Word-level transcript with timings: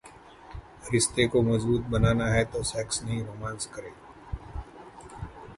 रिश्ते 0.93 1.27
को 1.27 1.41
मजबूत 1.41 1.81
बनाना 1.91 2.31
है 2.33 2.43
तो 2.45 2.63
सेक्स 2.63 3.03
नहीं 3.03 3.23
रोमांस 3.23 3.65
करें... 3.75 3.91